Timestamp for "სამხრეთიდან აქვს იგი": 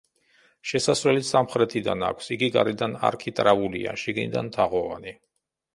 1.27-2.49